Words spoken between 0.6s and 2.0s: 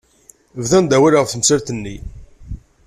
Bdan-d awal ɣef temsalt-nni.